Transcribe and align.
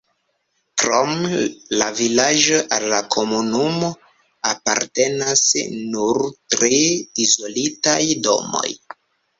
Krom 0.83 1.11
la 1.81 1.89
vilaĝo 1.99 2.63
al 2.79 2.87
la 2.95 3.03
komunumo 3.17 3.93
apartenas 4.55 5.45
nur 5.95 6.23
tri 6.57 6.85
izolitaj 7.29 8.03
domoj. 8.29 8.69